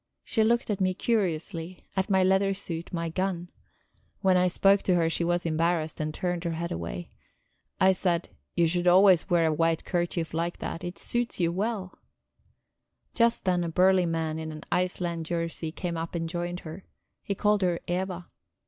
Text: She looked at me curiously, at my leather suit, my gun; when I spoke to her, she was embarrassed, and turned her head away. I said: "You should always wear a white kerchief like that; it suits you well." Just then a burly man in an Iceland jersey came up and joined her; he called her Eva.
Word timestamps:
She 0.23 0.43
looked 0.43 0.71
at 0.71 0.81
me 0.81 0.95
curiously, 0.95 1.85
at 1.95 2.09
my 2.09 2.23
leather 2.23 2.55
suit, 2.55 2.91
my 2.91 3.09
gun; 3.09 3.51
when 4.21 4.35
I 4.35 4.47
spoke 4.47 4.81
to 4.81 4.95
her, 4.95 5.11
she 5.11 5.23
was 5.23 5.45
embarrassed, 5.45 5.99
and 5.99 6.11
turned 6.11 6.43
her 6.43 6.53
head 6.53 6.71
away. 6.71 7.11
I 7.79 7.91
said: 7.91 8.29
"You 8.55 8.65
should 8.65 8.87
always 8.87 9.29
wear 9.29 9.45
a 9.45 9.53
white 9.53 9.85
kerchief 9.85 10.33
like 10.33 10.57
that; 10.57 10.83
it 10.83 10.97
suits 10.97 11.39
you 11.39 11.51
well." 11.51 11.99
Just 13.13 13.45
then 13.45 13.63
a 13.63 13.69
burly 13.69 14.07
man 14.07 14.39
in 14.39 14.51
an 14.51 14.63
Iceland 14.71 15.27
jersey 15.27 15.71
came 15.71 15.97
up 15.97 16.15
and 16.15 16.27
joined 16.27 16.61
her; 16.61 16.83
he 17.21 17.35
called 17.35 17.61
her 17.61 17.79
Eva. 17.87 18.27